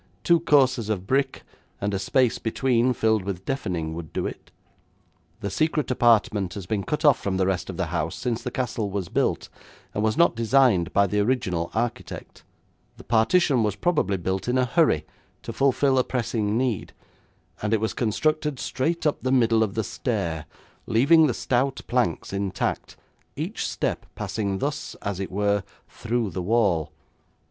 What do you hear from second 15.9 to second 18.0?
a pressing need, and it was